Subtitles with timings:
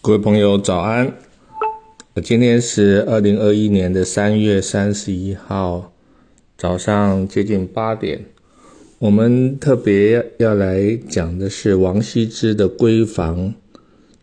[0.00, 1.12] 各位朋友，早安！
[2.22, 5.92] 今天是二零二一年的三月三十一号
[6.56, 8.24] 早上接近八点。
[9.00, 13.52] 我们特别要来讲的是王羲之的闺房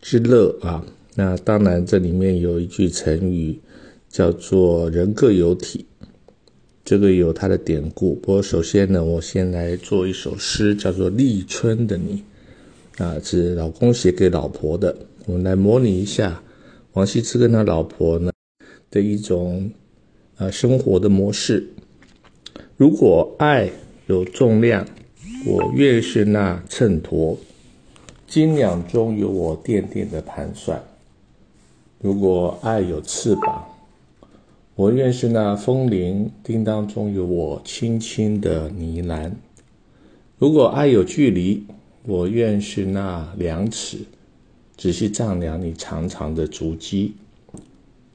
[0.00, 0.82] 之乐啊。
[1.14, 3.60] 那当然，这里面有一句成语
[4.08, 5.84] 叫做“人各有体”，
[6.86, 8.14] 这个有它的典故。
[8.14, 12.24] 不过，首先呢，我先来做一首诗，叫做《立春的你》
[13.04, 14.96] 啊，是老公写给老婆的。
[15.26, 16.40] 我们来模拟一下
[16.92, 18.30] 王羲之跟他老婆呢
[18.92, 19.72] 的一种
[20.36, 21.68] 呃生活的模式。
[22.76, 23.68] 如果爱
[24.06, 24.86] 有重量，
[25.44, 27.36] 我愿是那秤砣，
[28.28, 30.78] 斤两中有我点点的盘算；
[32.00, 33.66] 如果爱有翅膀，
[34.76, 39.32] 我愿是那风铃，叮当中有我轻轻的呢喃；
[40.38, 41.64] 如果爱有距离，
[42.04, 43.98] 我愿是那量尺。
[44.76, 47.14] 仔细丈量你长长的足迹。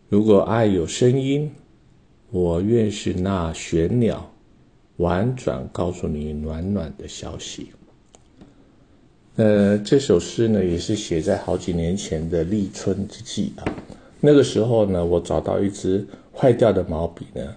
[0.09, 1.49] 如果爱有声音，
[2.29, 4.31] 我愿是那玄鸟，
[4.97, 7.67] 婉转告诉你暖暖的消息。
[9.37, 13.65] 呃，这首诗呢，也是写在好几年前的立春之际啊。
[14.19, 17.55] 那个时候呢，我找到一支坏掉的毛笔呢，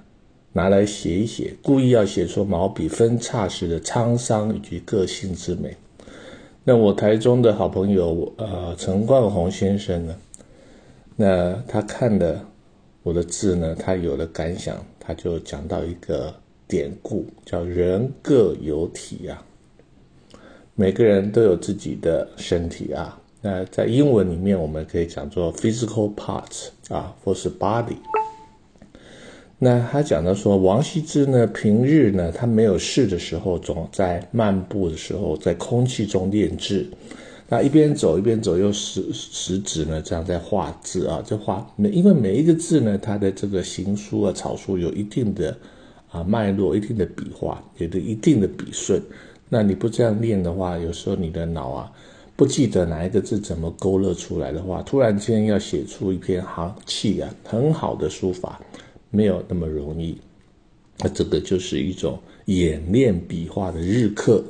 [0.52, 5.77] 拿来写一写，故意要写出毛笔分叉时的沧桑以及个性之美。
[6.66, 10.16] 那我台中的好朋友，呃，陈冠宏先生呢？
[11.14, 12.42] 那他看了
[13.02, 16.34] 我的字呢，他有了感想，他就讲到一个
[16.66, 19.44] 典故，叫“人各有体”啊。
[20.74, 23.20] 每个人都有自己的身体啊。
[23.42, 27.96] 那在英文里面，我们可以讲做 physical parts 啊，或是 body。
[29.64, 36.86] 那他讲到说，王羲之呢，平日呢，他没有事的时候，总在漫步的时候，在空气中练字。
[37.48, 45.56] 那一边走一边走，用食食指呢，这样在画字啊，这画每因为每一个字呢，它的这个行书啊、草书有一定的
[46.10, 49.00] 啊脉络、一定的笔画，有的一定的笔顺。
[49.48, 51.91] 那你不这样练的话，有时候你的脑啊
[52.36, 58.60] 不记得哪一个字怎么勾勒出来的话，突然间要写出一篇行气啊很好的书法。
[59.14, 60.19] 没有那么容易，
[60.98, 64.44] 那这个就是一种演练笔画的日课，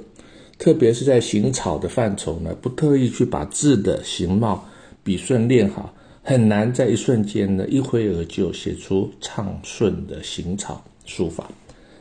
[0.59, 4.65] 特别是在行草的范畴呢，不特意去把字的形貌、
[5.03, 11.51] 笔顺练好，很难在一瞬间呢一挥而就写出畅顺的行草书法。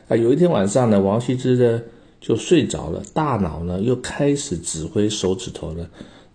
[0.08, 1.82] 啊，有一天晚上呢，王羲之呢
[2.18, 5.86] 就睡着了，大脑呢又开始指挥手指头呢，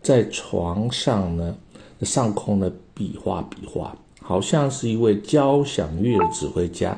[0.04, 1.58] 在床上呢
[2.02, 3.98] 上空呢笔画笔画。
[4.30, 6.96] 好像是一位交响乐的指挥家，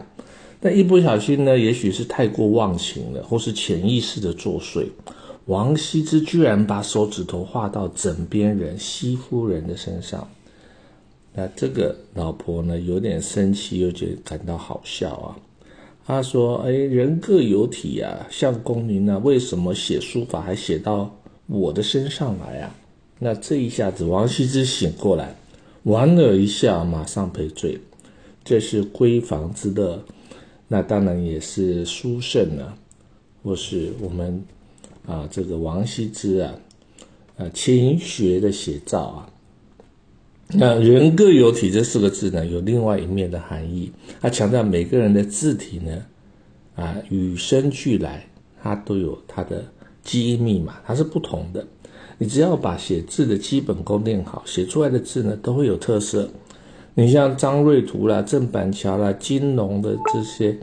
[0.60, 4.88] 但一不小心呢，也许是太过忘情了，或是潜意识的作祟，
[5.46, 10.28] 王羲之居然把手指头画到枕边人西夫人的身上。
[11.34, 15.40] 那这个老婆呢，有点生气，又觉感到好笑啊。
[16.06, 21.10] 他说：“哎，人各有体呀，像宫女呢，为什么写书法还写到
[21.48, 22.76] 我的身上来啊？”
[23.20, 25.34] 那这一下子，王羲之醒过来。
[25.84, 27.80] 莞尔一笑，马上赔罪。
[28.44, 30.04] 这是闺房之乐，
[30.68, 32.78] 那当然也是书圣啊，
[33.44, 34.44] 或是我们
[35.06, 36.56] 啊这个王羲之啊，
[37.38, 39.30] 啊勤学的写照啊。
[40.54, 43.92] 那人各有体这四个字呢，有另外一面的含义。
[44.20, 46.06] 他强调每个人的字体呢，
[46.76, 48.28] 啊与生俱来，
[48.62, 49.64] 它都有它的
[50.04, 51.66] 基因密码，它是不同的。
[52.22, 56.30] 你只要把写字的基本功练好，写出来的字呢都会有特色。
[56.94, 60.56] 你像张瑞图啦、郑板桥啦、金龙的这些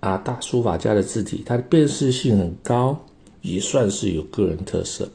[0.00, 2.94] 啊大书法家的字体，它的辨识性很高，
[3.40, 5.08] 也算是有个人特色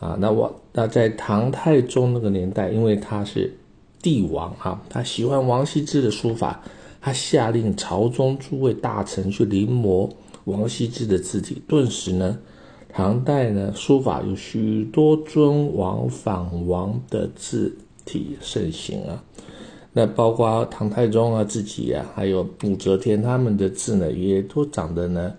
[0.00, 0.16] 啊。
[0.18, 3.54] 那我那在唐太宗那个年代，因为他是
[4.00, 6.64] 帝王啊，他喜欢王羲之的书法，
[7.02, 10.08] 他下令朝中诸位大臣去临摹
[10.44, 12.38] 王羲之的字体，顿时呢。
[12.94, 19.24] 唐代呢，书法有许多尊王仿王的字体盛行啊。
[19.94, 25.34] 那包括唐太宗啊自己啊，还有武则天他们的字呢，也都长得呢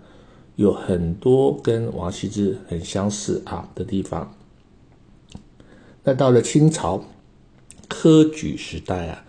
[0.56, 4.34] 有很多跟王羲之很相似啊的地方。
[6.02, 7.04] 那到了清朝
[7.88, 9.24] 科举时代啊，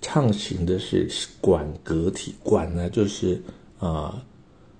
[0.00, 1.08] 畅行的是
[1.40, 3.40] 馆阁体，馆呢就是
[3.78, 4.24] 啊。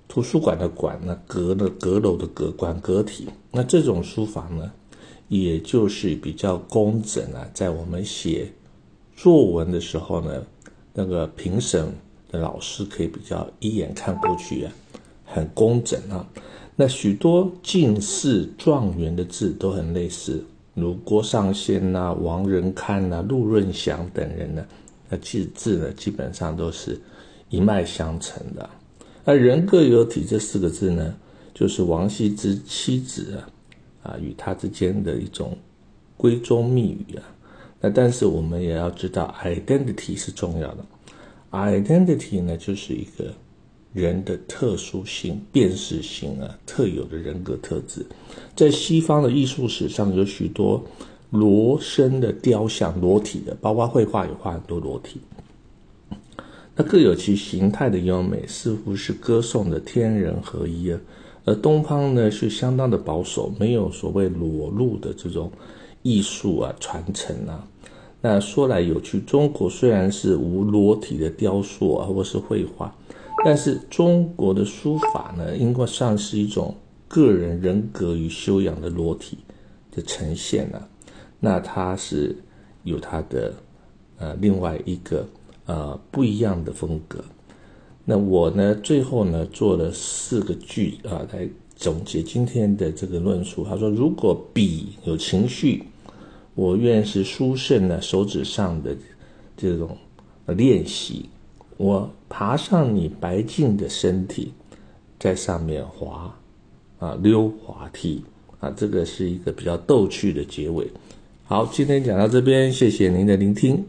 [0.09, 3.29] 图书馆的馆，呢阁的阁楼的阁，馆阁体。
[3.53, 4.73] 那这种书法呢，
[5.29, 8.51] 也就是比较工整啊，在我们写
[9.15, 10.43] 作文的时候呢，
[10.95, 11.93] 那个评审
[12.31, 14.73] 的老师可以比较一眼看过去啊，
[15.27, 16.27] 很工整啊。
[16.75, 24.65] 那许多进士、状元的字都很类似，如郭尚先呐、王仁堪呐、陆润祥等人呢，
[25.11, 26.99] 那其实字呢基本上都是
[27.51, 28.71] 一脉相承的。
[29.29, 31.15] 而人各有体这四个字呢，
[31.53, 33.45] 就是王羲之妻子啊
[34.03, 35.55] 啊与他之间的一种
[36.17, 37.23] 闺中密语啊。
[37.79, 40.79] 那但是我们也要知道，identity 是重要的。
[41.51, 43.31] identity 呢，就是一个
[43.93, 48.07] 人的特殊性、辨识性啊，特有的人格特质。
[48.57, 50.83] 在西方的艺术史上，有许多
[51.29, 55.21] 裸身的雕像，裸体的，包括绘画也画很多裸体。
[56.79, 60.99] 那各有其形态的优美，似乎是歌颂的天人合一啊。
[61.45, 65.53] 而东方呢，是相当的保守，没有所谓裸露的这种。
[66.05, 67.67] 艺术啊，传承啊，
[68.21, 69.19] 那说来有趣。
[69.23, 72.95] 中国虽然是无裸体的雕塑啊，或是绘画，
[73.45, 76.73] 但是中国的书法呢，应该算是一种
[77.09, 79.39] 个人人格与修养的裸体
[79.91, 80.89] 的呈现啊。
[81.41, 82.35] 那它是
[82.85, 83.53] 有它的
[84.19, 85.27] 呃另外一个
[85.69, 87.25] 呃不一样的风格。
[88.05, 93.65] 那我呢，最后呢做了四个句啊来总结今天的这个论述。
[93.65, 95.85] 他说，如果笔有情绪。
[96.55, 98.97] 我愿是书圣呢手指上的
[99.57, 99.97] 这种
[100.47, 101.29] 练习，
[101.77, 104.53] 我爬上你白净的身体，
[105.21, 106.37] 在上面滑
[106.99, 108.25] 啊溜滑梯
[108.59, 110.91] 啊，这个是一个比较逗趣的结尾。
[111.45, 113.85] 好，今天讲到这边，谢谢您的聆听。